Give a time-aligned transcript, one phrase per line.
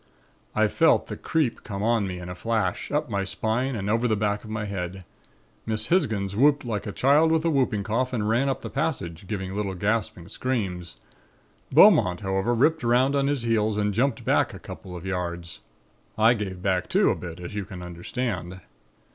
[0.55, 4.07] "I felt the 'creep' come on me in a flash, up my spine and over
[4.07, 5.05] the back of my head.
[5.63, 9.27] Miss Hisgins whooped like a child with the whooping cough and ran up the passage,
[9.27, 10.95] giving little gasping screams.
[11.71, 15.59] Beaumont, however, ripped 'round on his heels and jumped back a couple of yards.
[16.17, 18.59] I gave back too, a bit, as you can understand.